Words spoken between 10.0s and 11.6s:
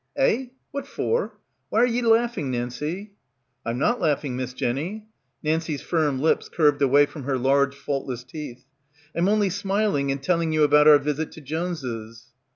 and telling you about our visit to